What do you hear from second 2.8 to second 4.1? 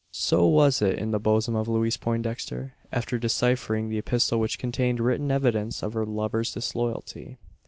after deciphering the